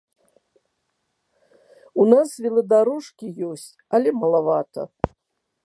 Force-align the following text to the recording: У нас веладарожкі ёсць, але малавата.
У 2.03 2.07
нас 2.13 2.29
веладарожкі 2.45 3.27
ёсць, 3.51 3.69
але 3.99 4.09
малавата. 4.23 4.81